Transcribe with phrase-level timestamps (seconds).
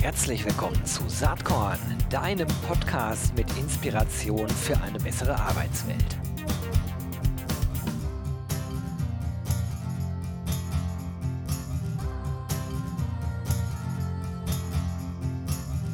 [0.00, 6.16] Herzlich willkommen zu Saatkorn, deinem Podcast mit Inspiration für eine bessere Arbeitswelt.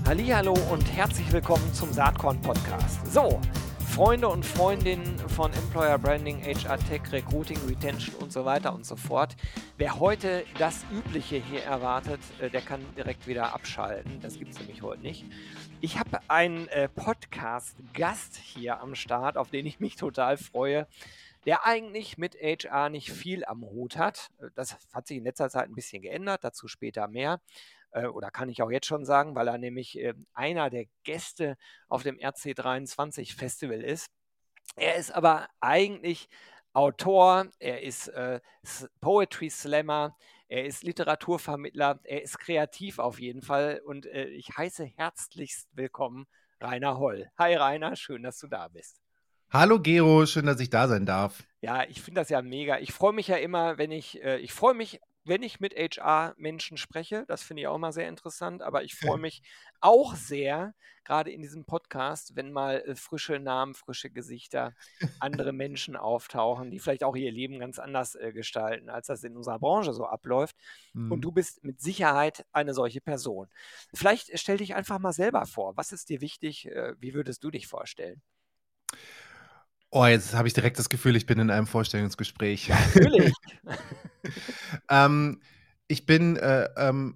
[0.07, 3.13] Hallo und herzlich willkommen zum Saatkorn Podcast.
[3.13, 3.41] So,
[3.97, 8.95] Freunde und Freundinnen von Employer Branding, HR Tech, Recruiting, Retention und so weiter und so
[8.95, 9.35] fort.
[9.79, 14.23] Wer heute das Übliche hier erwartet, äh, der kann direkt wieder abschalten.
[14.23, 15.27] Das gibt es nämlich heute nicht.
[15.83, 20.87] Ich habe einen äh, Podcast-Gast hier am Start, auf den ich mich total freue,
[21.45, 24.31] der eigentlich mit HR nicht viel am Hut hat.
[24.55, 27.43] Das hat sich in letzter Zeit ein bisschen geändert, dazu später mehr.
[27.91, 31.59] Äh, oder kann ich auch jetzt schon sagen, weil er nämlich äh, einer der Gäste
[31.89, 34.07] auf dem RC23 Festival ist.
[34.75, 36.31] Er ist aber eigentlich
[36.77, 38.39] Autor, er ist äh,
[39.01, 40.15] Poetry Slammer,
[40.47, 46.27] er ist Literaturvermittler, er ist kreativ auf jeden Fall und äh, ich heiße herzlichst willkommen
[46.61, 47.31] Rainer Holl.
[47.39, 49.01] Hi Rainer, schön, dass du da bist.
[49.49, 51.45] Hallo Gero, schön, dass ich da sein darf.
[51.63, 52.79] Ja, ich finde das ja mega.
[52.79, 56.77] Ich freue mich ja immer, wenn ich, äh, ich freue mich wenn ich mit HR-Menschen
[56.77, 59.43] spreche, das finde ich auch mal sehr interessant, aber ich freue mich
[59.81, 60.75] auch sehr,
[61.07, 64.75] gerade in diesem Podcast, wenn mal äh, frische Namen, frische Gesichter,
[65.21, 69.37] andere Menschen auftauchen, die vielleicht auch ihr Leben ganz anders äh, gestalten, als das in
[69.37, 70.57] unserer Branche so abläuft.
[70.93, 71.13] Mhm.
[71.13, 73.49] Und du bist mit Sicherheit eine solche Person.
[73.95, 75.77] Vielleicht äh, stell dich einfach mal selber vor.
[75.77, 76.67] Was ist dir wichtig?
[76.67, 78.21] Äh, wie würdest du dich vorstellen?
[79.91, 82.69] Oh, jetzt habe ich direkt das Gefühl, ich bin in einem Vorstellungsgespräch.
[82.69, 83.33] Natürlich.
[84.91, 85.41] ähm,
[85.89, 87.15] ich bin, äh, ähm,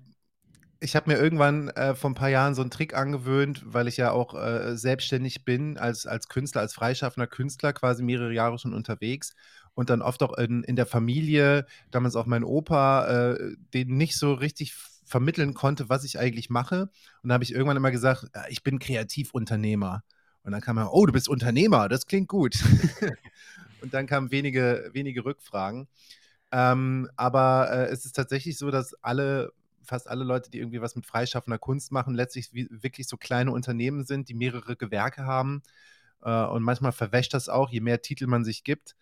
[0.80, 3.96] ich habe mir irgendwann äh, vor ein paar Jahren so einen Trick angewöhnt, weil ich
[3.96, 8.72] ja auch äh, selbstständig bin, als, als Künstler, als freischaffender Künstler, quasi mehrere Jahre schon
[8.72, 9.34] unterwegs
[9.74, 14.16] und dann oft auch in, in der Familie, damals auch mein Opa, äh, den nicht
[14.16, 14.74] so richtig
[15.04, 16.88] vermitteln konnte, was ich eigentlich mache.
[17.22, 20.02] Und da habe ich irgendwann immer gesagt, ich bin Kreativunternehmer.
[20.42, 22.56] Und dann kam er, oh, du bist Unternehmer, das klingt gut.
[23.82, 25.88] und dann kamen wenige, wenige Rückfragen.
[26.52, 29.52] Ähm, aber äh, es ist tatsächlich so, dass alle,
[29.82, 33.52] fast alle Leute, die irgendwie was mit freischaffender Kunst machen, letztlich wie, wirklich so kleine
[33.52, 35.62] Unternehmen sind, die mehrere Gewerke haben.
[36.22, 38.96] Äh, und manchmal verwäscht das auch, je mehr Titel man sich gibt.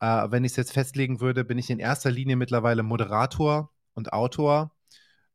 [0.00, 4.12] Äh, wenn ich es jetzt festlegen würde, bin ich in erster Linie mittlerweile Moderator und
[4.12, 4.72] Autor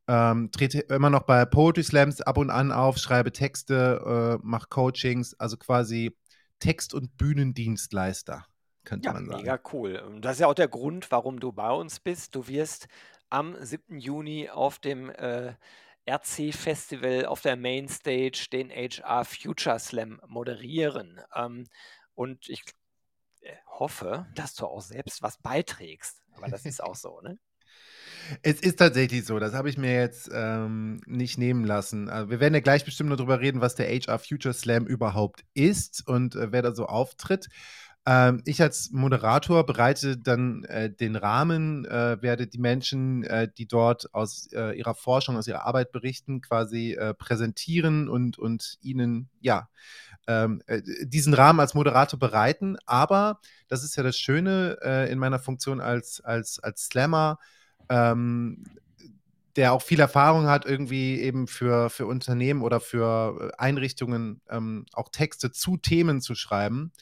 [0.08, 4.68] ähm, trete immer noch bei Poetry Slams ab und an auf, schreibe Texte, äh, mache
[4.68, 6.16] Coachings, also quasi
[6.58, 8.46] Text- und Bühnendienstleister,
[8.84, 9.42] könnte ja, man sagen.
[9.42, 9.96] Mega cool.
[9.96, 12.34] Und das ist ja auch der Grund, warum du bei uns bist.
[12.34, 12.88] Du wirst
[13.28, 13.98] am 7.
[13.98, 15.52] Juni auf dem äh,
[16.08, 21.20] RC-Festival auf der Mainstage den HR Future Slam moderieren.
[21.34, 21.66] Ähm,
[22.14, 22.64] und ich
[23.42, 26.22] äh, hoffe, dass du auch selbst was beiträgst.
[26.34, 27.38] Aber das ist auch so, ne?
[28.42, 32.08] Es ist tatsächlich so, das habe ich mir jetzt ähm, nicht nehmen lassen.
[32.08, 35.44] Also wir werden ja gleich bestimmt noch darüber reden, was der HR Future Slam überhaupt
[35.54, 37.48] ist und äh, wer da so auftritt.
[38.06, 43.66] Ähm, ich als Moderator bereite dann äh, den Rahmen, äh, werde die Menschen, äh, die
[43.66, 49.28] dort aus äh, ihrer Forschung, aus ihrer Arbeit berichten, quasi äh, präsentieren und, und ihnen,
[49.40, 49.68] ja,
[50.26, 50.62] ähm,
[51.02, 52.76] diesen Rahmen als Moderator bereiten.
[52.86, 57.38] Aber das ist ja das Schöne in meiner Funktion als, als, als Slammer
[57.88, 58.64] ähm,
[59.56, 64.86] der auch viel Erfahrung hat, irgendwie eben für, für Unternehmen oder für äh, Einrichtungen ähm,
[64.92, 66.92] auch Texte zu Themen zu schreiben.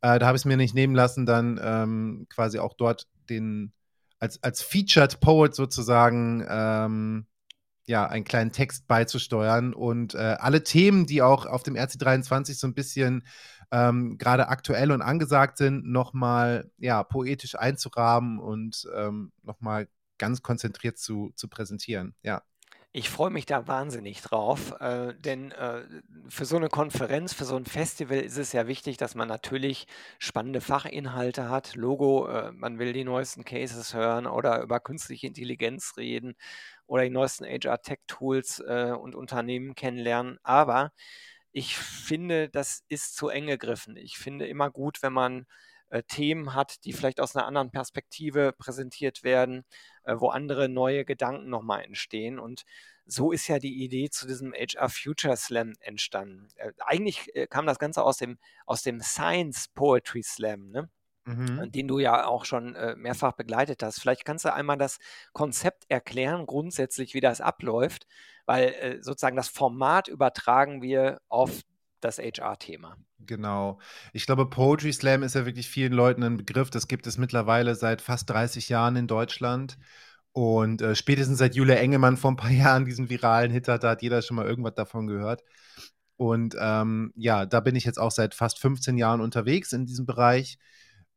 [0.00, 3.72] Äh, da habe ich es mir nicht nehmen lassen, dann ähm, quasi auch dort den
[4.20, 7.26] als, als Featured Poet sozusagen ähm,
[7.86, 12.66] ja, einen kleinen Text beizusteuern und äh, alle Themen, die auch auf dem RC23 so
[12.66, 13.24] ein bisschen
[13.70, 19.88] ähm, gerade aktuell und angesagt sind, nochmal ja, poetisch einzurahmen und ähm, nochmal
[20.24, 22.14] ganz konzentriert zu, zu präsentieren.
[22.22, 22.42] Ja.
[22.96, 25.82] Ich freue mich da wahnsinnig drauf, äh, denn äh,
[26.28, 29.86] für so eine Konferenz, für so ein Festival ist es ja wichtig, dass man natürlich
[30.20, 31.74] spannende Fachinhalte hat.
[31.74, 36.36] Logo, äh, man will die neuesten Cases hören oder über künstliche Intelligenz reden
[36.86, 40.38] oder die neuesten HR-Tech-Tools äh, und Unternehmen kennenlernen.
[40.44, 40.92] Aber
[41.50, 43.96] ich finde, das ist zu eng gegriffen.
[43.96, 45.46] Ich finde immer gut, wenn man
[46.08, 49.64] Themen hat, die vielleicht aus einer anderen Perspektive präsentiert werden,
[50.04, 52.38] äh, wo andere neue Gedanken nochmal entstehen.
[52.38, 52.64] Und
[53.06, 56.48] so ist ja die Idee zu diesem HR Future Slam entstanden.
[56.56, 60.90] Äh, eigentlich äh, kam das Ganze aus dem, aus dem Science Poetry Slam, ne?
[61.26, 61.72] Mhm.
[61.72, 63.98] den du ja auch schon äh, mehrfach begleitet hast.
[63.98, 64.98] Vielleicht kannst du einmal das
[65.32, 68.06] Konzept erklären, grundsätzlich, wie das abläuft,
[68.44, 71.62] weil äh, sozusagen das Format übertragen wir auf
[72.04, 72.96] das HR-Thema.
[73.20, 73.78] Genau.
[74.12, 76.70] Ich glaube, Poetry Slam ist ja wirklich vielen Leuten ein Begriff.
[76.70, 79.78] Das gibt es mittlerweile seit fast 30 Jahren in Deutschland.
[80.32, 83.90] Und äh, spätestens seit Julia Engelmann vor ein paar Jahren diesen viralen Hit hat, da
[83.90, 85.42] hat jeder schon mal irgendwas davon gehört.
[86.16, 90.06] Und ähm, ja, da bin ich jetzt auch seit fast 15 Jahren unterwegs in diesem
[90.06, 90.58] Bereich.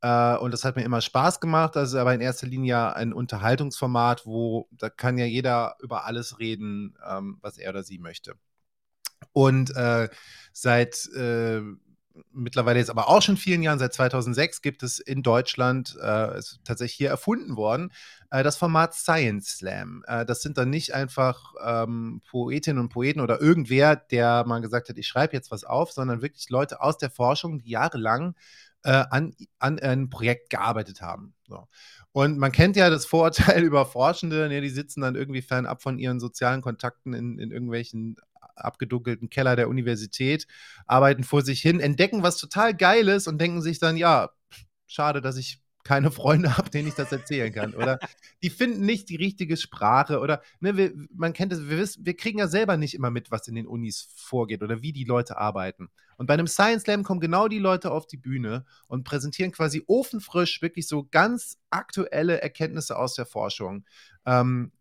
[0.02, 1.76] Äh, und das hat mir immer Spaß gemacht.
[1.76, 6.40] Das ist aber in erster Linie ein Unterhaltungsformat, wo da kann ja jeder über alles
[6.40, 8.36] reden, ähm, was er oder sie möchte.
[9.38, 10.10] Und äh,
[10.52, 11.62] seit äh,
[12.34, 16.60] mittlerweile jetzt aber auch schon vielen Jahren, seit 2006 gibt es in Deutschland, äh, ist
[16.64, 17.92] tatsächlich hier erfunden worden,
[18.32, 20.04] äh, das Format Science Slam.
[20.08, 24.90] Äh, das sind dann nicht einfach ähm, Poetinnen und Poeten oder irgendwer, der mal gesagt
[24.90, 28.34] hat, ich schreibe jetzt was auf, sondern wirklich Leute aus der Forschung, die jahrelang
[28.84, 31.36] äh, an, an einem Projekt gearbeitet haben.
[31.48, 31.68] So.
[32.12, 36.00] Und man kennt ja das Vorurteil über Forschende, ne, die sitzen dann irgendwie fernab von
[36.00, 38.18] ihren sozialen Kontakten in, in irgendwelchen
[38.58, 40.48] abgedunkelten Keller der Universität,
[40.86, 44.30] arbeiten vor sich hin, entdecken was total Geiles und denken sich dann, ja,
[44.86, 47.74] schade, dass ich keine Freunde habe, denen ich das erzählen kann.
[47.74, 48.00] Oder
[48.44, 50.20] die finden nicht die richtige Sprache.
[50.20, 53.32] Oder ne, wir, man kennt es, wir, wissen, wir kriegen ja selber nicht immer mit,
[53.32, 55.90] was in den Unis vorgeht oder wie die Leute arbeiten.
[56.18, 59.84] Und bei einem Science Slam kommen genau die Leute auf die Bühne und präsentieren quasi
[59.88, 63.86] ofenfrisch wirklich so ganz aktuelle Erkenntnisse aus der Forschung.
[64.26, 64.74] Ähm,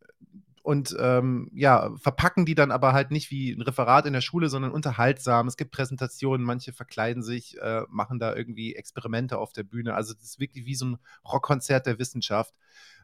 [0.67, 4.49] und ähm, ja, verpacken die dann aber halt nicht wie ein Referat in der Schule,
[4.49, 5.47] sondern unterhaltsam.
[5.47, 9.95] Es gibt Präsentationen, manche verkleiden sich, äh, machen da irgendwie Experimente auf der Bühne.
[9.95, 12.53] Also das ist wirklich wie so ein Rockkonzert der Wissenschaft.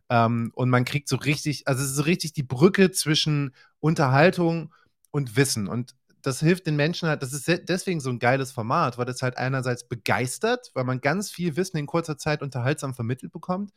[0.09, 4.75] Ähm, und man kriegt so richtig, also es ist so richtig die Brücke zwischen Unterhaltung
[5.13, 5.69] und Wissen.
[5.69, 9.23] Und das hilft den Menschen halt, das ist deswegen so ein geiles Format, weil das
[9.23, 13.71] halt einerseits begeistert, weil man ganz viel Wissen in kurzer Zeit unterhaltsam vermittelt bekommt.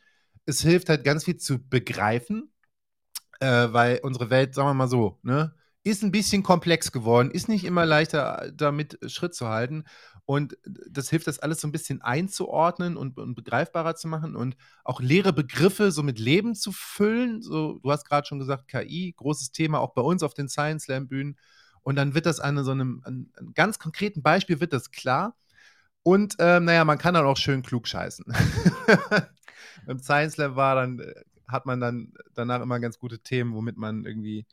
[0.48, 2.52] Es hilft halt ganz viel zu begreifen,
[3.40, 5.54] äh, weil unsere Welt, sagen wir mal so, ne,
[5.84, 9.86] ist ein bisschen komplex geworden, ist nicht immer leichter, damit Schritt zu halten.
[10.26, 10.58] Und
[10.90, 15.00] das hilft, das alles so ein bisschen einzuordnen und, und begreifbarer zu machen und auch
[15.00, 17.44] leere Begriffe so mit Leben zu füllen.
[17.44, 20.86] So, du hast gerade schon gesagt, KI, großes Thema auch bei uns auf den Science
[20.86, 21.38] Slam Bühnen.
[21.82, 25.36] Und dann wird das an so einem, an einem ganz konkreten Beispiel wird das klar.
[26.02, 28.26] Und ähm, naja, man kann dann auch schön klug scheißen.
[29.86, 31.14] Beim Science Slam war dann äh,
[31.48, 34.46] hat man dann danach immer ganz gute Themen, womit man irgendwie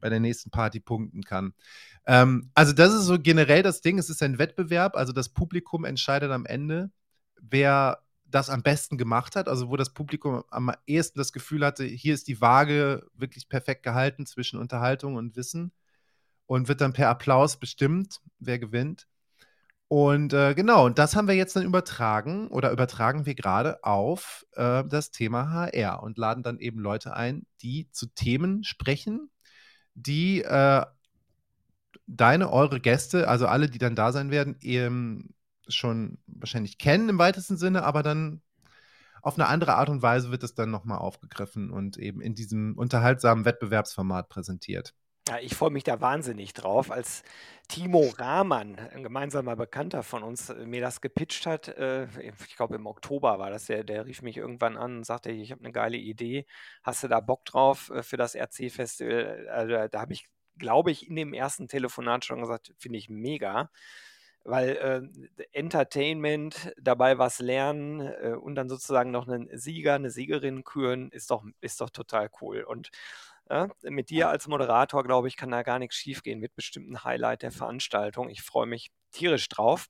[0.00, 1.54] bei der nächsten Party punkten kann.
[2.06, 5.84] Ähm, also das ist so generell das Ding, es ist ein Wettbewerb, also das Publikum
[5.84, 6.90] entscheidet am Ende,
[7.40, 11.84] wer das am besten gemacht hat, also wo das Publikum am ehesten das Gefühl hatte,
[11.84, 15.72] hier ist die Waage wirklich perfekt gehalten zwischen Unterhaltung und Wissen
[16.46, 19.06] und wird dann per Applaus bestimmt, wer gewinnt.
[19.92, 24.46] Und äh, genau, und das haben wir jetzt dann übertragen oder übertragen wir gerade auf
[24.52, 29.28] äh, das Thema HR und laden dann eben Leute ein, die zu Themen sprechen,
[29.92, 30.86] die äh,
[32.06, 35.34] deine, eure Gäste, also alle, die dann da sein werden, eben
[35.68, 38.40] schon wahrscheinlich kennen im weitesten Sinne, aber dann
[39.20, 42.78] auf eine andere Art und Weise wird es dann nochmal aufgegriffen und eben in diesem
[42.78, 44.94] unterhaltsamen Wettbewerbsformat präsentiert.
[45.28, 47.22] Ja, ich freue mich da wahnsinnig drauf, als
[47.68, 51.68] Timo Rahmann, ein gemeinsamer Bekannter von uns, äh, mir das gepitcht hat.
[51.68, 52.08] Äh,
[52.48, 53.66] ich glaube, im Oktober war das.
[53.66, 56.44] Der, der rief mich irgendwann an und sagte: Ich habe eine geile Idee.
[56.82, 59.46] Hast du da Bock drauf äh, für das RC-Festival?
[59.48, 60.26] Also, da habe ich,
[60.58, 63.70] glaube ich, in dem ersten Telefonat schon gesagt: Finde ich mega.
[64.44, 64.70] Weil
[65.38, 71.10] äh, Entertainment, dabei was lernen äh, und dann sozusagen noch einen Sieger, eine Siegerin küren,
[71.12, 72.62] ist doch, ist doch total cool.
[72.64, 72.90] Und
[73.52, 76.40] ja, mit dir als Moderator, glaube ich, kann da gar nichts schiefgehen.
[76.40, 78.30] Wird bestimmt ein Highlight der Veranstaltung.
[78.30, 79.88] Ich freue mich tierisch drauf.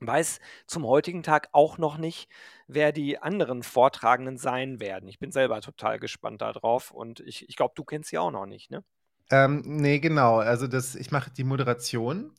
[0.00, 2.30] Weiß zum heutigen Tag auch noch nicht,
[2.66, 5.08] wer die anderen Vortragenden sein werden.
[5.08, 8.46] Ich bin selber total gespannt darauf und ich, ich glaube, du kennst sie auch noch
[8.46, 8.84] nicht, ne?
[9.30, 10.38] Ähm, nee, genau.
[10.38, 12.34] Also das, ich mache die Moderation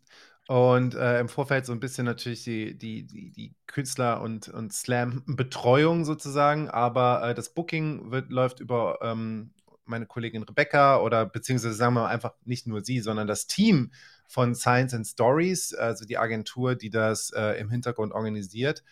[0.48, 4.74] und äh, im Vorfeld so ein bisschen natürlich die, die, die, die Künstler- und, und
[4.74, 9.54] Slam-Betreuung sozusagen, aber äh, das Booking wird, läuft über ähm,
[9.92, 13.92] meine Kollegin Rebecca oder beziehungsweise sagen wir einfach nicht nur sie, sondern das Team
[14.28, 18.84] von Science and Stories, also die Agentur, die das äh, im Hintergrund organisiert.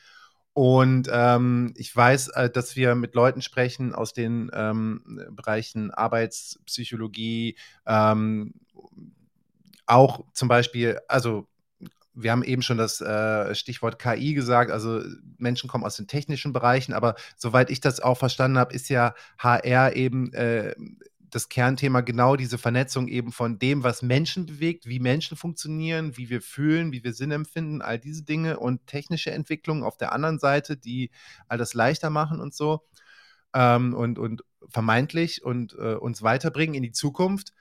[0.54, 7.58] Und ähm, ich weiß, äh, dass wir mit Leuten sprechen aus den ähm, Bereichen Arbeitspsychologie,
[7.86, 8.54] ähm,
[9.86, 11.48] auch zum Beispiel, also
[12.22, 15.02] wir haben eben schon das äh, Stichwort KI gesagt, also
[15.38, 19.14] Menschen kommen aus den technischen Bereichen, aber soweit ich das auch verstanden habe, ist ja
[19.38, 20.76] HR eben äh,
[21.30, 26.30] das Kernthema genau diese Vernetzung eben von dem, was Menschen bewegt, wie Menschen funktionieren, wie
[26.30, 30.40] wir fühlen, wie wir Sinn empfinden, all diese Dinge und technische Entwicklungen auf der anderen
[30.40, 31.12] Seite, die
[31.48, 32.82] all das leichter machen und so
[33.54, 37.54] ähm, und, und vermeintlich und äh, uns weiterbringen in die Zukunft.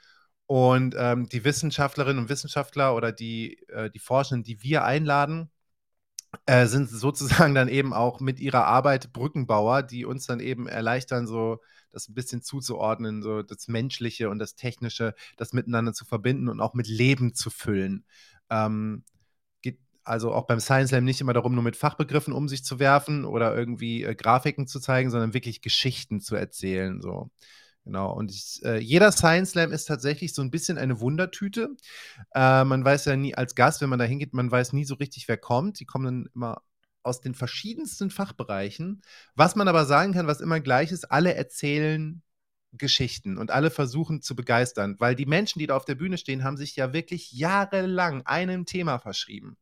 [0.48, 5.50] Und ähm, die Wissenschaftlerinnen und Wissenschaftler oder die, äh, die Forschenden, die wir einladen,
[6.46, 11.26] äh, sind sozusagen dann eben auch mit ihrer Arbeit Brückenbauer, die uns dann eben erleichtern,
[11.26, 11.60] so
[11.92, 16.60] das ein bisschen zuzuordnen, so das Menschliche und das Technische, das miteinander zu verbinden und
[16.62, 18.06] auch mit Leben zu füllen.
[18.48, 19.04] Ähm,
[19.60, 22.78] geht also auch beim Science Slam nicht immer darum, nur mit Fachbegriffen um sich zu
[22.78, 27.02] werfen oder irgendwie äh, Grafiken zu zeigen, sondern wirklich Geschichten zu erzählen.
[27.02, 27.30] So.
[27.88, 31.70] Genau, und ich, äh, jeder Science Slam ist tatsächlich so ein bisschen eine Wundertüte.
[32.34, 34.96] Äh, man weiß ja nie als Gast, wenn man da hingeht, man weiß nie so
[34.96, 35.80] richtig, wer kommt.
[35.80, 36.60] Die kommen dann immer
[37.02, 39.00] aus den verschiedensten Fachbereichen.
[39.36, 42.20] Was man aber sagen kann, was immer gleich ist, alle erzählen
[42.72, 46.44] Geschichten und alle versuchen zu begeistern, weil die Menschen, die da auf der Bühne stehen,
[46.44, 49.56] haben sich ja wirklich jahrelang einem Thema verschrieben.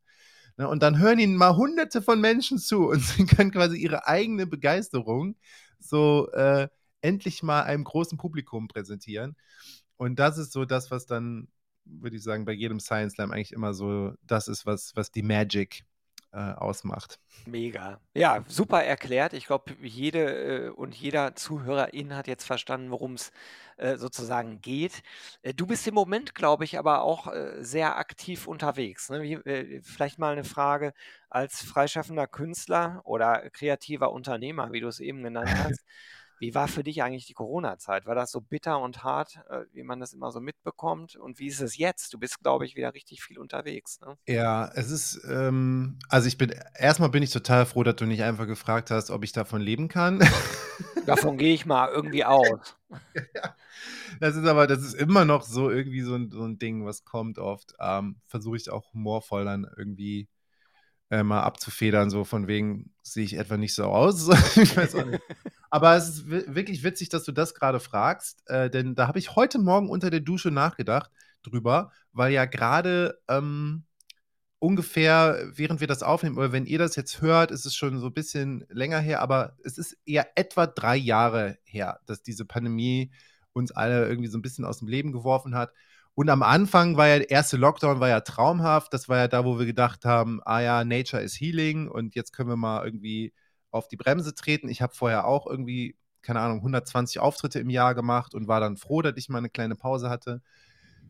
[0.57, 4.09] Ne, und dann hören ihnen mal hunderte von Menschen zu und sie können quasi ihre
[4.09, 5.37] eigene Begeisterung
[5.79, 6.67] so äh,
[7.07, 9.37] endlich mal einem großen Publikum präsentieren.
[9.97, 11.49] Und das ist so das, was dann,
[11.85, 15.23] würde ich sagen, bei jedem Science Slam eigentlich immer so das ist, was, was die
[15.23, 15.85] Magic
[16.33, 17.19] äh, ausmacht.
[17.47, 18.01] Mega.
[18.13, 19.33] Ja, super erklärt.
[19.33, 23.31] Ich glaube, jede äh, und jeder Zuhörerin hat jetzt verstanden, worum es
[23.79, 25.03] äh, sozusagen geht.
[25.43, 29.09] Äh, du bist im Moment, glaube ich, aber auch sehr aktiv unterwegs.
[29.09, 29.23] Ne?
[29.23, 30.93] Wie, vielleicht mal eine Frage
[31.31, 35.85] als freischaffender Künstler oder kreativer Unternehmer, wie du es eben genannt hast.
[36.39, 38.05] Wie war für dich eigentlich die Corona-Zeit?
[38.05, 41.17] War das so bitter und hart, äh, wie man das immer so mitbekommt?
[41.17, 42.13] Und wie ist es jetzt?
[42.13, 44.01] Du bist, glaube ich, wieder richtig viel unterwegs.
[44.01, 44.19] Ne?
[44.27, 48.23] Ja, es ist, ähm, also ich bin, erstmal bin ich total froh, dass du nicht
[48.23, 50.19] einfach gefragt hast, ob ich davon leben kann.
[51.07, 52.77] Davon gehe ich mal irgendwie aus.
[53.15, 53.57] ja,
[54.21, 57.05] das ist aber, das ist immer noch so irgendwie so ein, so ein Ding, was
[57.05, 57.75] kommt oft.
[57.81, 60.29] Ähm, Versuche ich auch humorvoll dann irgendwie
[61.11, 64.29] äh, mal abzufedern, so von wegen sehe ich etwa nicht so aus.
[64.57, 65.23] ich weiß auch nicht.
[65.77, 69.37] Aber es ist wirklich witzig, dass du das gerade fragst, äh, denn da habe ich
[69.37, 71.11] heute Morgen unter der Dusche nachgedacht
[71.43, 73.85] drüber, weil ja gerade ähm,
[74.59, 78.07] ungefähr, während wir das aufnehmen, oder wenn ihr das jetzt hört, ist es schon so
[78.07, 83.13] ein bisschen länger her, aber es ist eher etwa drei Jahre her, dass diese Pandemie
[83.53, 85.75] uns alle irgendwie so ein bisschen aus dem Leben geworfen hat.
[86.15, 88.95] Und am Anfang war ja der erste Lockdown war ja traumhaft.
[88.95, 92.33] Das war ja da, wo wir gedacht haben, ah ja, Nature is healing und jetzt
[92.33, 93.35] können wir mal irgendwie
[93.77, 94.69] auf die Bremse treten.
[94.69, 98.77] Ich habe vorher auch irgendwie, keine Ahnung, 120 Auftritte im Jahr gemacht und war dann
[98.77, 100.43] froh, dass ich mal eine kleine Pause hatte.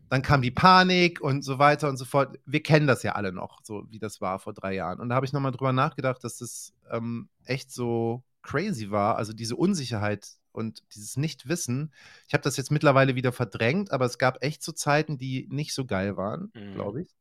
[0.09, 2.39] Dann kam die Panik und so weiter und so fort.
[2.45, 5.01] Wir kennen das ja alle noch, so wie das war vor drei Jahren.
[5.01, 9.17] Und da habe ich nochmal drüber nachgedacht, dass das ähm, echt so crazy war.
[9.17, 11.93] Also diese Unsicherheit und dieses Nichtwissen.
[12.27, 15.75] Ich habe das jetzt mittlerweile wieder verdrängt, aber es gab echt so Zeiten, die nicht
[15.75, 16.75] so geil waren, mhm.
[16.75, 17.15] glaube ich.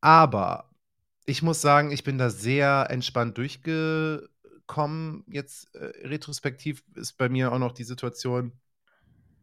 [0.00, 0.70] Aber
[1.26, 5.24] ich muss sagen, ich bin da sehr entspannt durchgekommen.
[5.26, 8.52] Jetzt äh, retrospektiv ist bei mir auch noch die Situation,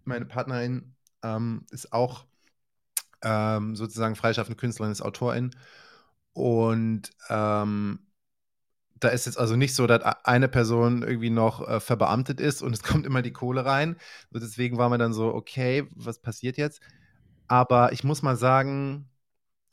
[0.06, 2.25] meine Partnerin ähm, ist auch
[3.22, 5.52] ähm, sozusagen freischaffende Künstlerin, ist Autorin.
[6.34, 8.00] Und ähm,
[8.96, 12.74] da ist jetzt also nicht so, dass eine Person irgendwie noch äh, verbeamtet ist und
[12.74, 13.98] es kommt immer die Kohle rein.
[14.32, 16.82] So deswegen war man dann so, okay, was passiert jetzt?
[17.48, 19.10] Aber ich muss mal sagen,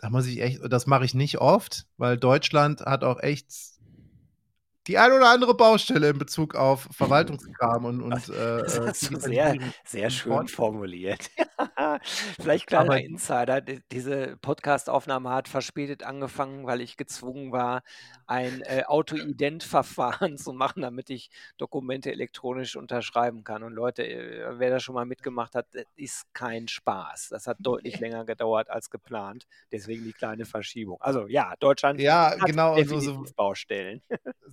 [0.00, 3.52] da muss ich echt, das mache ich nicht oft, weil Deutschland hat auch echt
[4.90, 9.20] die ein oder andere Baustelle in Bezug auf Verwaltungskram und, und äh, das hast du
[9.20, 11.30] sehr, sehr schön formuliert.
[12.40, 17.82] Vielleicht kleiner Aber, Insider, diese Podcast-Aufnahme hat verspätet angefangen, weil ich gezwungen war,
[18.26, 23.62] ein äh, Auto-Ident-Verfahren zu machen, damit ich Dokumente elektronisch unterschreiben kann.
[23.62, 27.28] Und Leute, äh, wer das schon mal mitgemacht hat, das ist kein Spaß.
[27.30, 29.46] Das hat deutlich länger gedauert als geplant.
[29.70, 31.00] Deswegen die kleine Verschiebung.
[31.00, 34.02] Also ja, Deutschland ja, hat genau, definitiv so, so, Baustellen.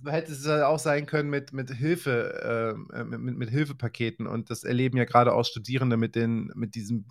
[0.00, 4.26] So hätte es auch sein können mit, mit Hilfe, äh, mit, mit Hilfepaketen.
[4.26, 7.04] Und das erleben ja gerade auch Studierende mit, den, mit diesem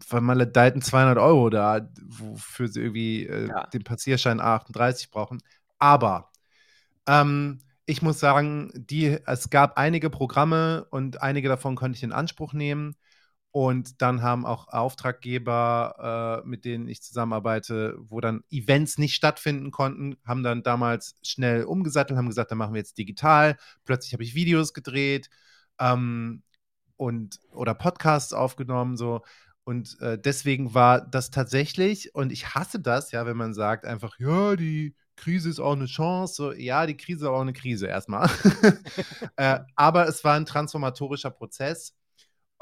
[0.00, 3.66] vermaledeiten 200 Euro da, wofür sie irgendwie äh, ja.
[3.66, 5.42] den Passierschein A38 brauchen.
[5.78, 6.30] Aber
[7.06, 12.12] ähm, ich muss sagen, die, es gab einige Programme und einige davon konnte ich in
[12.12, 12.96] Anspruch nehmen.
[13.52, 19.70] Und dann haben auch Auftraggeber, äh, mit denen ich zusammenarbeite, wo dann Events nicht stattfinden
[19.70, 23.58] konnten, haben dann damals schnell umgesattelt, haben gesagt, dann machen wir jetzt digital.
[23.84, 25.28] Plötzlich habe ich Videos gedreht
[25.78, 26.42] ähm,
[26.96, 29.20] und oder Podcasts aufgenommen, so.
[29.64, 34.18] Und äh, deswegen war das tatsächlich, und ich hasse das, ja, wenn man sagt einfach,
[34.18, 36.34] ja, die Krise ist auch eine Chance.
[36.34, 38.28] So, ja, die Krise ist auch eine Krise erstmal.
[39.36, 41.94] äh, aber es war ein transformatorischer Prozess.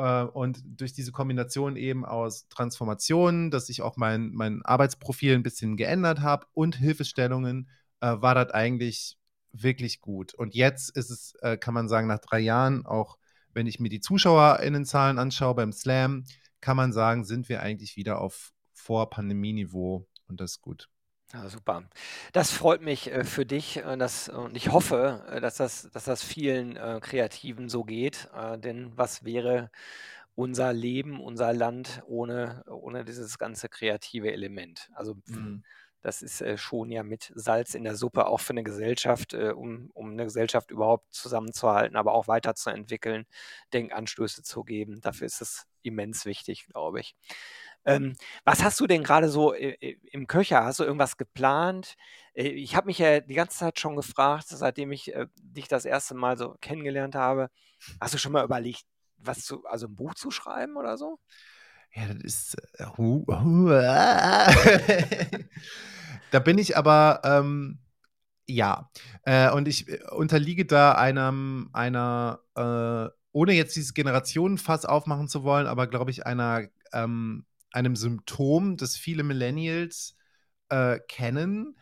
[0.00, 5.42] Äh, und durch diese Kombination eben aus Transformationen, dass ich auch mein, mein Arbeitsprofil ein
[5.42, 7.68] bisschen geändert habe und Hilfestellungen,
[8.00, 9.18] äh, war das eigentlich
[9.52, 10.32] wirklich gut.
[10.34, 13.18] Und jetzt ist es, äh, kann man sagen, nach drei Jahren, auch
[13.52, 16.24] wenn ich mir die ZuschauerInnenzahlen anschaue beim Slam,
[16.60, 20.89] kann man sagen, sind wir eigentlich wieder auf Vor-Pandemie-Niveau und das ist gut.
[21.32, 21.84] Ja, super.
[22.32, 26.04] Das freut mich, äh, für dich, äh, dass und ich hoffe, äh, dass das dass
[26.04, 29.70] das vielen, äh, Kreativen so geht, äh, denn was wäre
[30.34, 34.90] unser Leben, unser Land ohne ohne dieses ganze kreative Element?
[34.94, 35.62] Also, Mhm.
[36.02, 39.50] das ist, äh, schon ja mit Salz in der Suppe auch für 'ne Gesellschaft, äh,
[39.52, 43.26] um um 'ne Gesellschaft überhaupt zusammenzuhalten, aber auch weiterzuentwickeln,
[43.72, 45.00] Denkanstöße zu geben.
[45.00, 47.14] Dafür ist es immens wichtig, glaube ich.
[47.86, 50.64] Ähm, was hast du denn grade so i i im Köcher?
[50.64, 51.94] Hast du irgendwas geplant?
[52.34, 55.84] Äh, ich habe mich ja die ganze Zeit schon gefragt, seitdem ich, äh, dich das
[55.86, 56.14] 1.
[56.14, 57.48] Mal so kennengelernt habe.
[58.00, 58.84] Hast du schon mal überlegt,
[59.18, 61.18] was zu also 'n Buch zu schreiben oder so?
[61.94, 62.84] Ja, das ist, äh,
[63.84, 64.52] ah.
[66.30, 67.78] Da bin ich aber, ähm
[68.48, 68.90] ja.
[69.24, 75.44] Äh, und ich, äh, unterliege da einem einer, äh ohne jetzt dieses Generationenfass aufmachen zu
[75.44, 80.16] wollen, aber glaube ich, einer ähm, einem Symptom, das viele Millennials,
[80.70, 81.78] äh, kennen,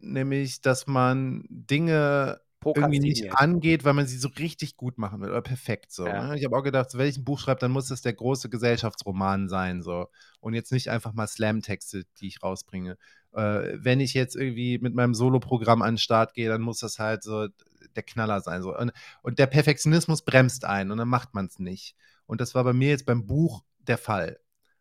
[0.00, 2.40] nämlich, dass man Dinge
[2.74, 6.14] irgendwie nicht angeht, weil man sie so richtig gut machen will oder perfekt so, Ja.
[6.14, 6.36] ne?
[6.38, 8.50] Ich habe auch gedacht, so wenn ich 'n Buch schreibe, dann muss das der große
[8.50, 10.08] Gesellschaftsroman sein so
[10.40, 12.98] und jetzt nicht einfach mal Slamtexte, die ich rausbringe.
[13.32, 16.98] Äh, wenn ich jetzt irgendwie mit meinem Soloprogramm an 'n Start gehe, dann muss das
[17.00, 17.48] halt so
[17.96, 18.76] der Knaller sein so.
[18.76, 18.92] Und
[19.22, 21.96] und der Perfektionismus bremst einen und dann macht man's nicht.
[22.26, 24.40] Und das war bei mir jetzt beim Buch der Fall.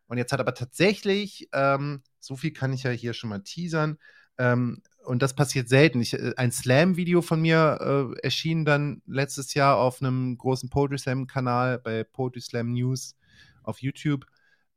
[0.09, 3.97] Und jetzt hat aber tatsächlich, ähm so viel kann ich ja hier schon mal teasern,
[4.39, 6.01] ähm, und das passiert selten.
[6.01, 10.97] Ich äh, ein Slam-Video von mir, äh, erschien dann letztes Jahr auf 'nem großen Poetry
[10.97, 13.15] Slam-Kanal bei Poetry Slam News
[13.63, 14.25] auf YouTube.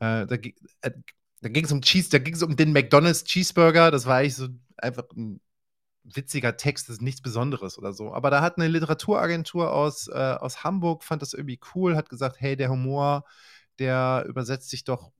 [0.01, 0.91] Äh, da äh,
[1.41, 3.91] da ging's um Cheese da ging's um den McDonald's Cheeseburger.
[3.91, 5.41] Das war eigentlich so einfach 'n
[6.05, 8.13] witziger Text, das ist nichts Besonderes oder so.
[8.15, 12.37] Aber da hat 'ne Literaturagentur aus, äh aus Hamburg fand das irgendwie cool, hat gesagt:
[12.41, 13.25] „Hey, der Humor,
[13.81, 15.13] der übersetzt sich doch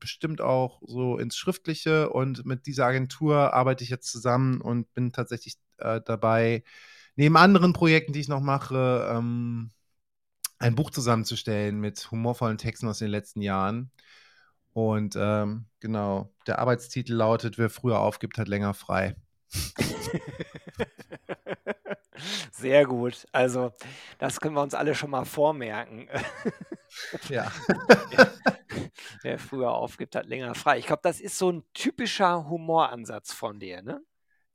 [0.00, 5.12] bestimmt auch so ins Schriftliche.“ Und mit dieser Agentur arbeite ich jetzt zusammen und bin
[5.12, 6.64] tatsächlich, äh, dabei,
[7.16, 9.70] neben anderen Projekten, die ich noch mache, ähm,
[10.58, 13.90] ein Buch zusammenzustellen mit humorvollen Texten aus den letzten Jahren.
[14.72, 19.16] Und, ähm, genau, der Arbeitstitel lautet: „Wer früher aufgibt, hat länger frei.“
[22.52, 23.26] Sehr gut.
[23.32, 23.72] Also,
[24.18, 26.08] das können wir uns alle schon mal vormerken.
[27.28, 27.52] Ja.
[29.22, 30.78] Wer früher aufgibt, hat länger frei.
[30.78, 34.02] Ich glaube, das ist so 'n typischer Humoransatz von dir, ne?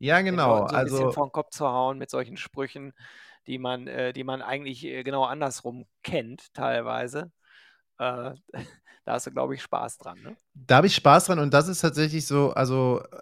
[0.02, 0.64] Ja, Den genau.
[0.70, 2.94] So 'n bisschen Also vor 'n Kopf zu hauen mit solchen Sprüchen,
[3.48, 7.32] die man äh, die man eigentlich, äh, genau andersrum kennt teilweise.
[8.00, 8.36] Äh,
[9.06, 10.38] da hast du, glaube ich, Spaß dran, ne?
[10.56, 13.20] Da habe ich Spaß dran und das ist tatsächlich so also, äh,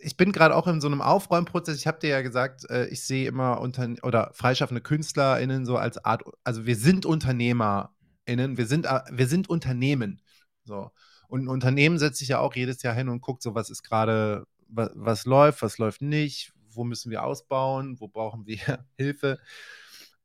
[0.00, 1.76] ich bin grad auch in so 'nem Aufräumprozess.
[1.78, 5.98] Ich habe dir ja gesagt, äh, ich sehe immer Untern oder freischaffende KünstlerInnen so als
[6.04, 10.20] Art also, wir sind UnternehmerInnen, wir sind a wir sind Unternehmen,
[10.64, 10.90] so.
[11.28, 13.82] Und 'n Unternehmen setzt sich ja auch jedes Jahr hin und guckt so, was ist
[13.84, 18.58] grade wa was läuft, was läuft nicht, wo müssen wir ausbauen, wo brauchen wir
[18.98, 19.38] Hilfe?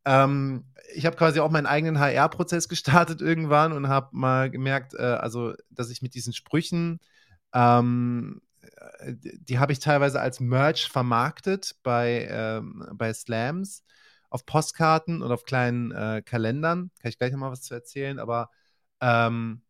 [0.06, 5.02] Ähm, ich habe quasi auch meinen eigenen HR-Prozess gestartet irgendwann und habe mal gemerkt, äh,
[5.04, 7.00] also, dass ich mit diesen Sprüchen,
[7.54, 8.51] ähm, äh,
[9.06, 13.84] die habe ich teilweise als Merch vermarktet bei, ähm bei Slams
[14.30, 16.92] auf Postkarten und auf kleinen, äh, Kalendern.
[17.02, 18.50] Kann ich gleich noch mal was zu erzählen, aber,
[19.02, 19.62] ähm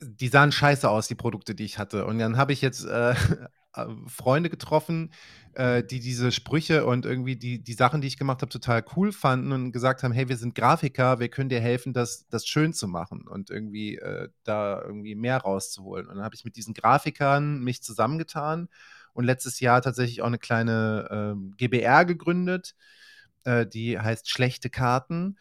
[0.00, 2.06] die sahen scheiße aus, die Produkte, die ich hatte.
[2.06, 3.14] Und dann habe ich jetzt, äh, äh,
[4.08, 5.12] Freunde getroffen,
[5.54, 9.12] äh, die diese Sprüche und irgendwie die die Sachen, die ich gemacht habe, total cool
[9.12, 12.72] fanden und gesagt haben: „Hey, wir sind Grafiker, wir können dir helfen, das das schön
[12.72, 16.74] zu machen und irgendwie, äh, da irgendwie mehr rauszuholen.“ Und dann habe ich mit diesen
[16.74, 18.68] Grafikern mich zusammengetan
[19.14, 22.74] und letztes Jahr tatsächlich auch 'ne kleine, ähm, GbR gegründet,
[23.44, 25.38] äh, die heißt „Schlechte Karten“.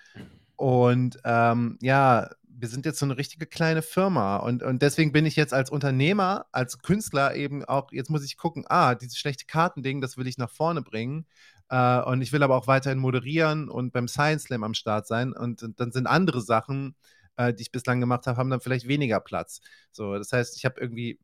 [0.57, 5.25] Und, ähm, ja, wir sind jetzt so 'ne richtige kleine Firma und und deswegen bin
[5.25, 10.01] ich jetzt als Unternehmer, als Künstler eben auch jetzt muss ich gucken: „Ah, dieses Schlechte-Karten-Ding,
[10.01, 11.25] das will ich nach vorne bringen.“
[11.69, 15.33] Äh, und ich will aber auch weiterhin moderieren und beim Science Slam am Start sein
[15.33, 16.95] und dann sind andere Sachen,
[17.37, 19.61] äh, die ich bislang gemacht habe, haben dann vielleicht weniger Platz.
[19.91, 21.19] So, das heißt, ich habe irgendwie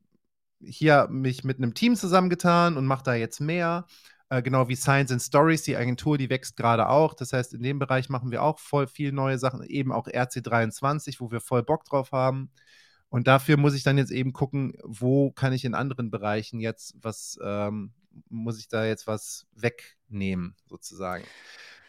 [0.62, 3.86] hier mich mit 'nem Team zusammengetan und mache da jetzt mehr,
[4.30, 7.14] äh, genau wie Science and Stories, die Agentur, die wächst grade auch.
[7.14, 11.20] Das heißt, in dem Bereich machen wir auch voll viel neue Sachen, eben auch RC23,
[11.20, 12.52] wo wir voll Bock drauf haben.
[13.10, 16.96] Und dafür muss ich dann jetzt eben gucken, wo kann ich in anderen Bereichen jetzt
[17.02, 17.94] was ähm,
[18.30, 21.24] muss ich da jetzt was wegnehmen sozusagen.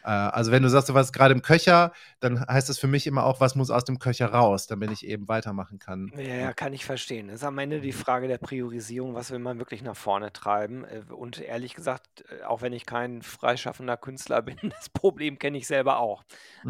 [0.03, 3.07] Äh, also, wenn du sagst, du warst grade im Köcher, dann heißt das für mich
[3.07, 6.13] immer auch, was muss aus dem Köcher raus, damit ich eben weitermachen kann.
[6.13, 6.53] Ja, Ja.
[6.53, 7.29] kann ich verstehen.
[7.29, 7.93] Ist am Ende die Mhm.
[7.93, 10.83] Frage der Priorisierung, was will man wirklich nach vorne treiben?
[10.83, 15.57] Äh, und ehrlich gesagt, äh, auch wenn ich kein freischaffender Künstler bin, das Problem kenne
[15.57, 16.23] ich selber auch.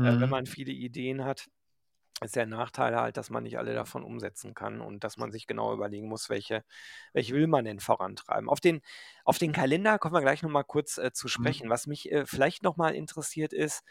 [0.04, 0.30] Äh, wenn Mhm.
[0.30, 1.50] man viele Ideen hat
[2.22, 5.48] ist der Nachteil halt, dass man nicht alle davon umsetzen kann und dass man sich
[5.48, 6.64] genau überlegen muss, welche,
[7.14, 8.50] welche will man denn vorantreiben.
[8.50, 8.82] Auf den,
[9.26, 11.30] auf den Kalender kommen wir gleich nochmal kurz äh, zu mhm.
[11.30, 11.70] sprechen.
[11.70, 13.84] Was mich äh, vielleicht nochmal interessiert ist,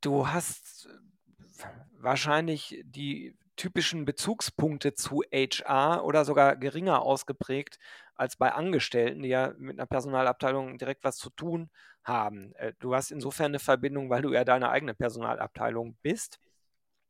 [0.00, 1.64] du hast äh,
[1.98, 7.78] wahrscheinlich die typischen Bezugspunkte zu HR oder sogar geringer ausgeprägt
[8.14, 11.70] als bei Angestellten, die ja mit einer Personalabteilung direkt was zu tun
[12.04, 12.54] haben.
[12.54, 16.38] Äh, du hast insofern eine Verbindung, weil du ja deine eigene Personalabteilung bist.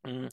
[0.06, 0.28] Hm,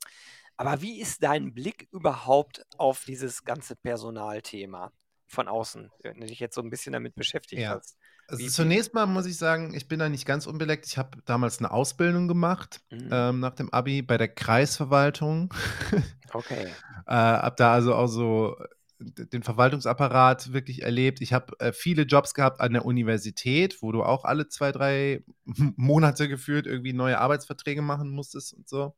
[0.57, 4.91] aber wie ist dein Blick überhaupt auf dieses ganze Personalthema
[5.27, 7.71] von außen, wenn du dich jetzt so ein bisschen damit beschäftigt Ja.
[7.71, 7.97] hast?
[8.27, 10.85] Also zunächst mal muss ich sagen, ich bin da nicht ganz unbeleckt.
[10.85, 13.09] Ich habe damals eine Ausbildung gemacht Mhm.
[13.11, 15.53] ähm, nach dem Abi bei der Kreisverwaltung.
[16.35, 16.65] Okay.
[17.05, 18.55] Äh, habe da also auch so
[18.99, 21.21] den Verwaltungsapparat wirklich erlebt.
[21.21, 25.23] Ich habe äh, viele Jobs gehabt an der Universität, wo du auch alle zwei, drei
[25.45, 28.95] Monate gefühlt irgendwie neue Arbeitsverträge machen musstest und so.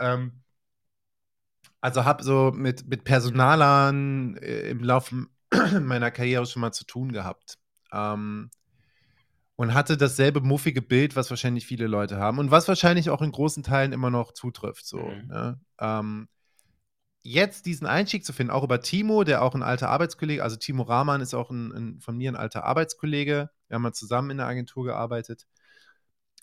[0.00, 0.42] Ähm,
[1.80, 5.26] also habe so mit, mit Personalern äh, im Laufe
[5.80, 7.58] meiner Karriere schon mal zu tun gehabt.
[7.92, 8.50] Ähm,
[9.56, 13.30] und hatte dasselbe muffige Bild, was wahrscheinlich viele Leute haben und was wahrscheinlich auch in
[13.30, 14.86] großen Teilen immer noch zutrifft.
[14.86, 15.26] So, mhm.
[15.28, 15.60] ne?
[15.78, 16.28] ähm,
[17.22, 20.84] jetzt diesen Einstieg zu finden, auch über Timo, der auch ein alter Arbeitskollege, also Timo
[20.84, 23.50] Rahman ist auch ein, ein, von mir ein alter Arbeitskollege.
[23.68, 25.46] Wir haben mal zusammen in der Agentur gearbeitet.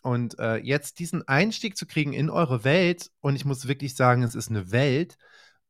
[0.08, 4.24] Und äh, jetzt diesen Einstieg zu kriegen in eure Welt, und ich muss wirklich sagen,
[4.24, 5.17] es ist eine Welt,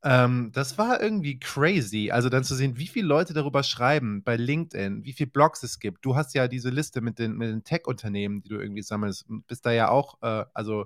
[0.03, 2.11] ähm, das war irgendwie crazy.
[2.11, 5.79] Also dann zu sehen, wie viele Leute darüber schreiben bei LinkedIn, wie viele Blogs es
[5.79, 6.05] gibt.
[6.05, 9.25] Du hast ja diese Liste mit den, mit den Tech-Unternehmen, die du irgendwie sammelst.
[9.47, 10.85] Bist da ja auch, äh, also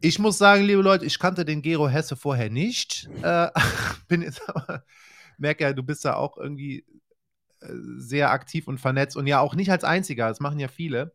[0.00, 3.10] ich muss sagen, liebe Leute, ich kannte den Gero Hesse vorher nicht.
[3.22, 3.48] Äh,
[4.06, 4.84] bin jetzt aber,
[5.36, 6.84] merke ja, du bist da auch irgendwie
[7.60, 7.66] äh,
[7.98, 11.12] sehr aktiv und vernetzt und ja auch nicht als einziger, das machen ja viele.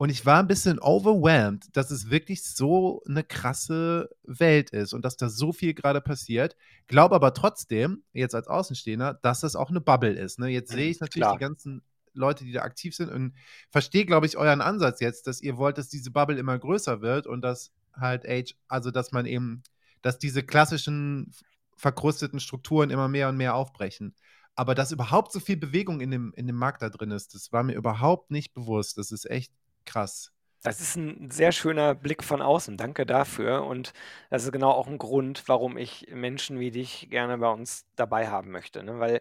[0.00, 5.04] Und ich war ein bisschen overwhelmed, dass es wirklich so eine krasse Welt ist und
[5.04, 6.56] dass da so viel gerade passiert.
[6.86, 10.38] Glaube aber trotzdem, jetzt als Außenstehender, dass das auch eine Bubble ist.
[10.38, 10.48] Ne?
[10.48, 11.36] Jetzt sehe ich natürlich Klar.
[11.36, 11.82] die ganzen
[12.14, 13.34] Leute, die da aktiv sind und
[13.68, 17.26] verstehe, glaube ich, euren Ansatz jetzt, dass ihr wollt, dass diese Bubble immer größer wird
[17.26, 19.62] und dass halt Age, also dass man eben,
[20.00, 21.30] dass diese klassischen
[21.76, 24.14] verkrusteten Strukturen immer mehr und mehr aufbrechen.
[24.54, 27.52] Aber dass überhaupt so viel Bewegung in dem, in dem Markt da drin ist, das
[27.52, 28.96] war mir überhaupt nicht bewusst.
[28.96, 29.52] Das ist echt
[29.84, 30.32] krass.
[30.62, 32.76] Das ist ein sehr schöner Blick von außen.
[32.76, 33.64] Danke dafür.
[33.64, 33.94] Und
[34.28, 38.28] das ist genau auch ein Grund, warum ich Menschen wie dich gerne bei uns dabei
[38.28, 38.82] haben möchte.
[38.82, 38.98] Ne?
[39.00, 39.20] Weil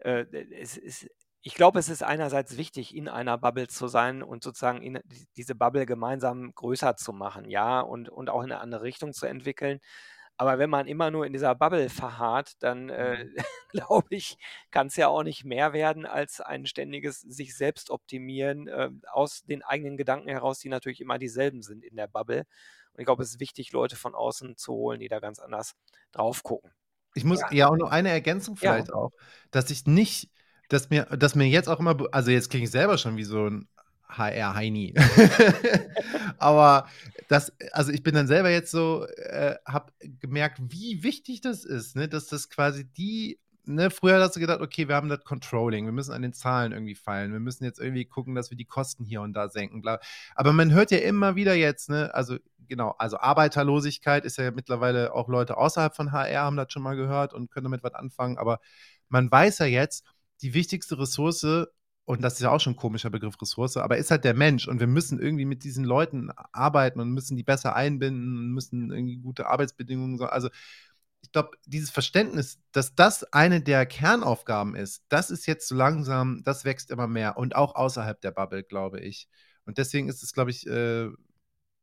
[0.00, 0.24] äh,
[0.60, 1.08] es ist,
[1.42, 4.98] ich glaube, es ist einerseits wichtig, in einer Bubble zu sein und sozusagen in,
[5.36, 9.26] diese Bubble gemeinsam größer zu machen, ja, und, und auch in eine andere Richtung zu
[9.26, 9.80] entwickeln.
[10.40, 13.34] Aber wenn man immer nur in dieser Bubble verharrt, dann äh, mhm.
[13.72, 14.38] glaube ich,
[14.70, 19.42] kann es ja auch nicht mehr werden als ein ständiges sich selbst optimieren äh, aus
[19.42, 22.46] den eigenen Gedanken heraus, die natürlich immer dieselben sind in der Bubble.
[22.94, 25.74] Und ich glaube, es ist wichtig, Leute von außen zu holen, die da ganz anders
[26.10, 26.70] drauf gucken.
[27.12, 28.94] Ich muss ja, ja auch noch eine Ergänzung vielleicht ja.
[28.94, 29.10] auch,
[29.50, 30.30] dass ich nicht,
[30.70, 33.44] dass mir, dass mir jetzt auch immer, also jetzt klinge ich selber schon wie so
[33.46, 33.68] ein
[34.16, 34.94] HR Heini.
[36.38, 36.88] Aber
[37.28, 41.96] das, also ich bin dann selber jetzt so, äh, habe gemerkt, wie wichtig das ist,
[41.96, 42.08] ne?
[42.08, 45.92] dass das quasi die, ne, früher hast du gedacht, okay, wir haben das Controlling, wir
[45.92, 49.04] müssen an den Zahlen irgendwie feilen, wir müssen jetzt irgendwie gucken, dass wir die Kosten
[49.04, 50.00] hier und da senken, bla.
[50.34, 52.36] Aber man hört ja immer wieder jetzt, ne, also
[52.68, 56.96] genau, also Arbeiterlosigkeit ist ja mittlerweile auch Leute außerhalb von HR haben das schon mal
[56.96, 58.60] gehört und können damit was anfangen, aber
[59.08, 60.04] man weiß ja jetzt,
[60.42, 61.66] die wichtigste Ressource
[62.10, 64.66] und das ist ja auch schon ein komischer Begriff Ressource, aber ist halt der Mensch
[64.66, 68.90] und wir müssen irgendwie mit diesen Leuten arbeiten und müssen die besser einbinden und müssen
[68.90, 70.24] irgendwie gute Arbeitsbedingungen so.
[70.24, 70.50] Also
[71.22, 76.42] ich glaube, dieses Verständnis, dass das eine der Kernaufgaben ist, das ist jetzt so langsam,
[76.42, 79.28] das wächst immer mehr und auch außerhalb der Bubble, glaube ich.
[79.64, 81.08] Und deswegen ist es, glaube ich, äh,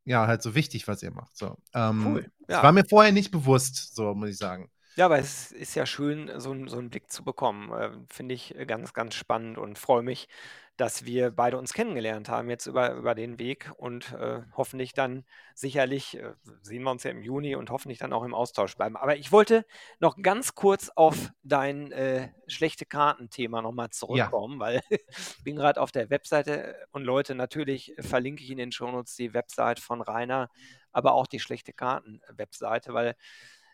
[0.04, 1.38] ja, halt so wichtig, was ihr macht.
[1.38, 1.58] So.
[1.74, 2.32] Ähm, cool.
[2.50, 2.63] Ja.
[2.63, 4.70] War mir vorher nicht bewusst, so muss ich sagen.
[4.98, 7.72] Ja, aber es ist ja schön, so 'n so 'n Blick zu bekommen.
[7.72, 10.28] Äh, finde ich, äh, ganz, ganz spannend und freue mich,
[10.76, 15.24] dass wir beide uns kennengelernt haben jetzt über über den Weg und, äh, hoffentlich dann
[15.56, 18.98] sicherlich, äh, sehen wir uns ja im Juni und hoffentlich dann auch im Austausch bleiben.
[18.98, 19.66] Aber ich wollte
[20.00, 24.32] noch ganz kurz auf dein, äh, schlechte Karten-Thema noch mal Ja.
[24.32, 24.82] zurückkommen, weil
[25.38, 29.34] ich bin gerade auf der Webseite und Leute, natürlich verlinke ich in den Shownotes die
[29.36, 30.50] Website von Rainer,
[30.92, 33.16] aber auch die schlechte Karten-Webseite, weil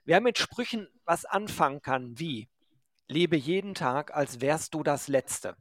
[0.06, 2.50] Wer mit Sprüchen was anfangen kann, wie
[3.08, 5.56] lebe jeden Tag, als wärst du das Letzte.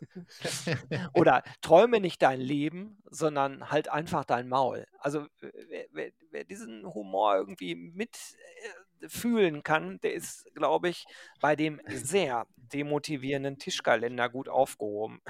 [1.14, 4.86] Oder träume nicht dein Leben, sondern halt einfach dein Maul.
[4.98, 11.06] Also wer, wer, wer diesen Humor irgendwie mitfühlen äh, kann, der ist, glaube ich,
[11.40, 15.20] bei dem sehr demotivierenden Tischkalender gut aufgehoben.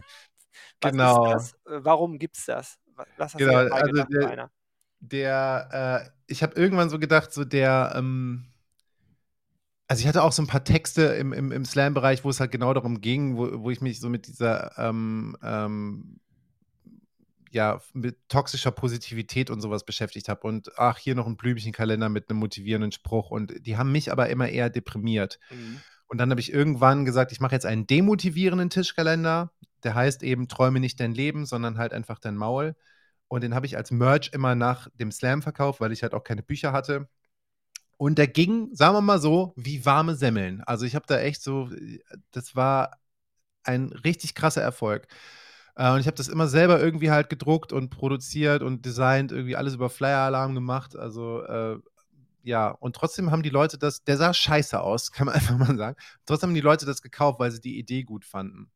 [0.81, 1.37] Was genau.
[1.64, 2.79] Warum gibt es das?
[3.16, 4.51] Was hast genau, du also der,
[5.00, 8.46] der, äh, ich habe irgendwann so gedacht, so der, ähm,
[9.88, 12.50] also ich hatte auch so ein paar Texte im, im, im Slam-Bereich, wo es halt
[12.50, 16.20] genau darum ging, wo, wo ich mich so mit dieser, ähm, ähm,
[17.52, 20.46] ja, mit toxischer Positivität und sowas beschäftigt habe.
[20.46, 23.30] Und ach, hier noch ein Blümchenkalender mit einem motivierenden Spruch.
[23.30, 25.38] Und die haben mich aber immer eher deprimiert.
[25.50, 25.80] Mhm.
[26.09, 29.52] Und dann habe ich irgendwann gesagt, ich mache jetzt einen demotivierenden Tischkalender.
[29.85, 32.76] Der heißt eben, träume nicht dein Leben, sondern halt einfach dein Maul.
[33.29, 36.25] Und den habe ich als Merch immer nach dem Slam verkauft, weil ich halt auch
[36.25, 37.09] keine Bücher hatte.
[37.99, 40.62] Und der ging, sagen wir mal so, wie warme Semmeln.
[40.62, 41.71] Also ich habe da echt so,
[42.31, 42.99] das war
[43.65, 45.09] ein richtig krasser Erfolg.
[45.77, 49.57] Äh, und ich habe das immer selber irgendwie halt gedruckt und produziert und designt, irgendwie
[49.57, 50.97] alles über Flyer-Alarm gemacht.
[50.97, 51.79] Also äh,
[52.43, 55.77] ja, und trotzdem haben die Leute das, der sah scheiße aus, kann man einfach mal
[55.77, 55.97] sagen.
[56.27, 58.71] Trotzdem haben die Leute das gekauft, weil sie die Idee gut fanden.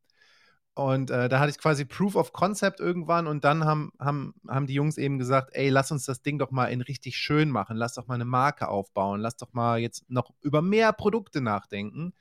[0.74, 4.66] Und äh, da hatte ich quasi Proof of Concept irgendwann und dann haben, haben, haben
[4.66, 7.76] die Jungs eben gesagt, ey, lass uns das Ding doch mal in richtig schön machen,
[7.76, 12.14] lass doch mal eine Marke aufbauen, lass doch mal jetzt noch über mehr Produkte nachdenken.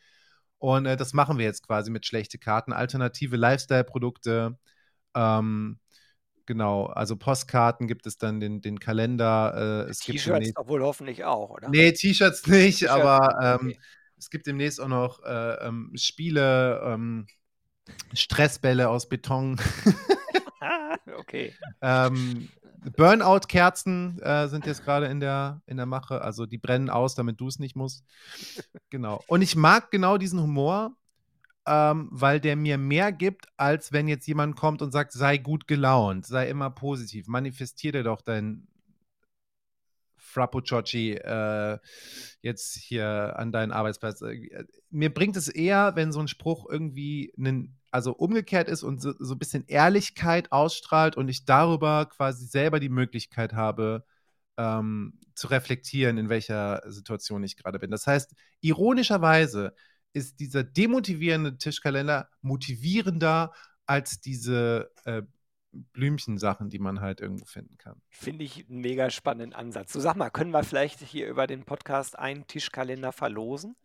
[0.58, 4.58] Und äh, das machen wir jetzt quasi mit schlechte Karten, alternative Lifestyle-Produkte.
[5.16, 5.80] Ähm,
[6.46, 9.88] genau, also Postkarten gibt es dann, den, den Kalender.
[9.88, 11.70] Äh, T-Shirts doch wohl hoffentlich auch, oder?
[11.70, 13.80] Nee, T-Shirts nicht, aber ähm, okay.
[14.18, 16.82] es gibt demnächst auch noch äh, ähm, Spiele.
[16.84, 17.28] Ähm,
[18.14, 19.60] Stressbälle aus Beton.
[21.18, 21.54] okay.
[21.82, 22.50] ähm,
[22.96, 26.22] Burnout-Kerzen äh, sind jetzt gerade in der, in der Mache.
[26.22, 28.04] Also die brennen aus, damit du es nicht musst.
[28.90, 29.24] Genau.
[29.28, 30.96] Und ich mag genau diesen Humor,
[31.66, 35.68] ähm, weil der mir mehr gibt, als wenn jetzt jemand kommt und sagt, sei gut
[35.68, 37.28] gelaunt, sei immer positiv.
[37.28, 38.68] Manifestiere doch dein
[40.18, 41.80] Frappuccioci äh,
[42.42, 44.22] jetzt hier an deinen Arbeitsplatz.
[44.22, 49.02] Äh, mir bringt es eher, wenn so ein Spruch irgendwie einen also umgekehrt ist und
[49.02, 54.06] so, so ein bisschen Ehrlichkeit ausstrahlt und ich darüber quasi selber die Möglichkeit habe,
[54.58, 57.92] ähm, zu reflektieren, in welcher Situation ich gerade bin.
[57.92, 59.74] Das heißt, ironischerweise
[60.14, 63.54] ist dieser demotivierende Tischkalender motivierender
[63.86, 65.22] als diese äh,
[65.72, 68.02] Blümchensachen, die man halt irgendwo finden kann.
[68.10, 69.94] Finde ich einen mega spannenden Ansatz.
[69.94, 73.76] So sag mal, können wir vielleicht hier über den Podcast einen Tischkalender verlosen?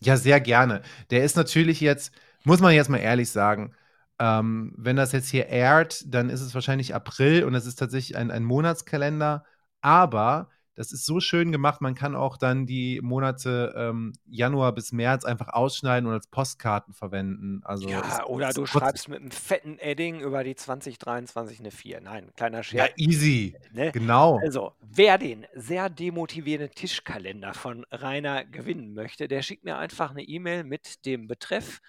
[0.00, 0.82] Ja, sehr gerne.
[1.10, 2.12] Der ist natürlich jetzt,
[2.46, 3.74] muss man jetzt mal ehrlich sagen,
[4.18, 8.16] ähm, wenn das jetzt hier airt, dann ist es wahrscheinlich April und es ist tatsächlich
[8.16, 9.44] ein, ein Monatskalender.
[9.80, 14.92] Aber das ist so schön gemacht, man kann auch dann die Monate ähm, Januar bis
[14.92, 17.62] März einfach ausschneiden und als Postkarten verwenden.
[17.64, 22.02] Also ja, oder du schreibst mit einem fetten Edding über die 2023 eine 4.
[22.02, 22.92] Nein, kleiner Scherz.
[22.96, 23.56] Ja, easy.
[23.72, 23.90] Ne?
[23.90, 24.38] Genau.
[24.38, 30.22] Also, wer den sehr demotivierenden Tischkalender von Rainer gewinnen möchte, der schickt mir einfach eine
[30.22, 31.80] E-Mail mit dem Betreff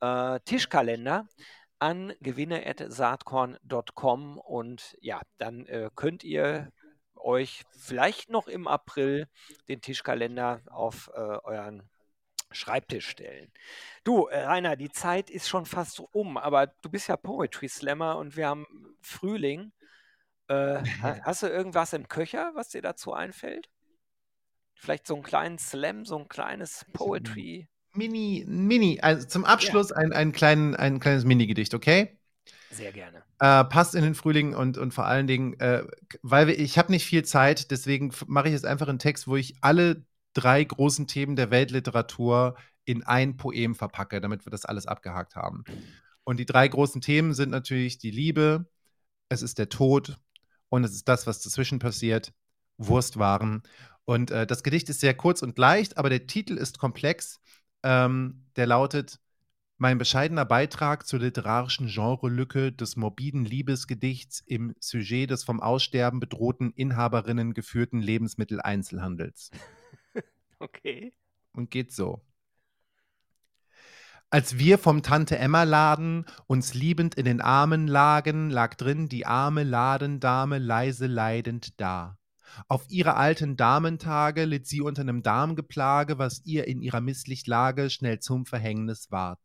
[0.00, 1.28] äh, Tischkalender
[1.78, 6.72] an gewinne.saatkorn.com und ja, dann äh, könnt ihr
[7.14, 9.28] euch vielleicht noch im April
[9.68, 11.88] den Tischkalender auf äh, euren
[12.52, 13.52] Schreibtisch stellen.
[14.02, 18.18] Du, äh, Rainer, die Zeit ist schon fast um, aber du bist ja Poetry Slammer
[18.18, 18.66] und wir haben
[19.00, 19.72] Frühling.
[20.48, 20.82] Äh,
[21.22, 23.70] hast du irgendwas im Köcher, was dir dazu einfällt?
[24.74, 27.68] Vielleicht so einen kleinen Slam, so ein kleines Poetry.
[27.94, 29.96] Mini, Mini, also zum Abschluss ja.
[29.96, 32.18] ein, ein, kleinen, ein kleines Mini-Gedicht, okay?
[32.70, 33.22] Sehr gerne.
[33.40, 35.84] Äh, passt in den Frühling und, und vor allen Dingen, äh,
[36.22, 39.36] weil wir, ich habe nicht viel Zeit, deswegen mache ich jetzt einfach einen Text, wo
[39.36, 44.86] ich alle drei großen Themen der Weltliteratur in ein Poem verpacke, damit wir das alles
[44.86, 45.64] abgehakt haben.
[46.24, 48.66] Und die drei großen Themen sind natürlich die Liebe,
[49.28, 50.18] es ist der Tod
[50.68, 52.32] und es ist das, was dazwischen passiert,
[52.78, 53.62] Wurstwaren.
[54.04, 57.39] Und äh, das Gedicht ist sehr kurz und leicht, aber der Titel ist komplex.
[57.82, 59.20] Ähm, der lautet
[59.78, 66.70] mein bescheidener Beitrag zur literarischen Genrelücke des morbiden Liebesgedichts im Sujet des vom Aussterben bedrohten
[66.72, 69.50] Inhaberinnen geführten Lebensmitteleinzelhandels.
[70.62, 71.14] Okay.
[71.54, 72.20] Und geht so.
[74.28, 79.24] Als wir vom Tante Emma Laden uns liebend in den Armen lagen, lag drin die
[79.24, 82.19] arme Ladendame leise leidend da.
[82.68, 88.20] Auf ihre alten Damentage litt sie unter nem Darmgeplage, was ihr in ihrer Misslichtlage schnell
[88.20, 89.38] zum Verhängnis ward.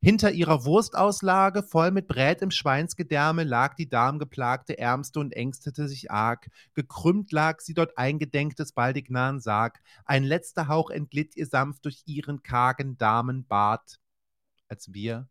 [0.00, 6.10] Hinter ihrer Wurstauslage, voll mit Brät im Schweinsgedärme, lag die darmgeplagte Ärmste und ängstete sich
[6.10, 6.48] arg.
[6.74, 9.80] Gekrümmt lag sie dort eingedenk des baldig nahen Sarg.
[10.04, 13.98] Ein letzter Hauch entglitt ihr sanft durch ihren kargen Damenbart.
[14.68, 15.28] Als wir,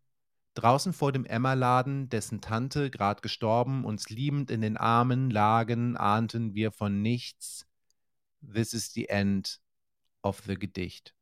[0.54, 6.54] draußen vor dem Emmerladen, dessen Tante grad gestorben, uns liebend in den Armen lagen, ahnten
[6.54, 7.66] wir von nichts.
[8.42, 9.60] This is the end
[10.22, 11.14] of the Gedicht.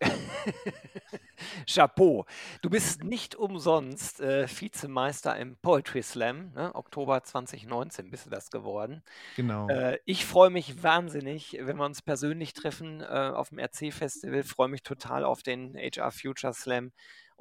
[1.66, 2.26] Chapeau.
[2.60, 6.52] Du bist nicht umsonst äh, Vizemeister im Poetry Slam.
[6.54, 6.74] Ne?
[6.74, 9.02] Oktober 2019 bist du das geworden.
[9.36, 9.68] Genau.
[9.68, 14.42] Äh, ich freue mich wahnsinnig, wenn wir uns persönlich treffen äh, auf dem RC-Festival.
[14.42, 16.92] Freue mich total auf den HR Future Slam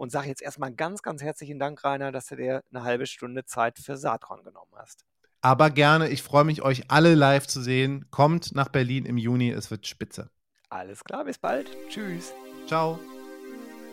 [0.01, 3.45] und sage jetzt erstmal ganz, ganz herzlichen Dank, Rainer, dass du dir eine halbe Stunde
[3.45, 5.05] Zeit für Saatkorn genommen hast.
[5.41, 8.07] Aber gerne, ich freue mich, euch alle live zu sehen.
[8.09, 10.31] Kommt nach Berlin im Juni, es wird spitze.
[10.69, 11.69] Alles klar, bis bald.
[11.87, 12.33] Tschüss.
[12.65, 12.97] Ciao.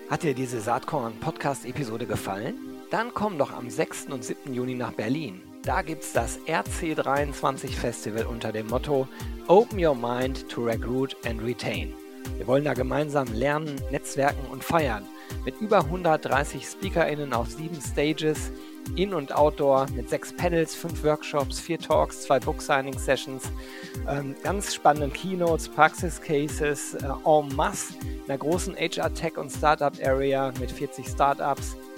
[0.08, 2.54] Hat dir diese Saatkorn-Podcast-Episode gefallen?
[2.90, 4.06] Dann komm doch am 6.
[4.06, 4.54] und 7.
[4.54, 5.42] Juni nach Berlin.
[5.62, 9.06] Da gibt's das RC23 Festival unter dem Motto
[9.46, 11.92] Open Your Mind to Recruit and Retain.
[12.36, 15.04] Wir wollen da gemeinsam lernen, netzwerken und feiern.
[15.44, 18.52] Mit über 130 SpeakerInnen auf sieben Stages,
[18.96, 23.44] in- und Outdoor, mit sechs Panels, fünf Workshops, vier Talks, zwei Book-Signing-Sessions,
[24.08, 27.94] ähm, ganz spannenden Keynotes, Praxis-Cases, äh, en masse,
[28.26, 31.76] einer großen HR-Tech- und Startup-Area mit 40 Startups